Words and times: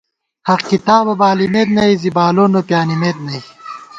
حق 0.47 0.61
کتابہ 0.69 1.13
بالِمېت 1.19 1.69
نئی، 1.75 1.93
زِی 2.01 2.09
بالون 2.15 2.51
بہ 2.55 2.61
پیانِمېت 2.69 3.17
نئی 3.25 3.41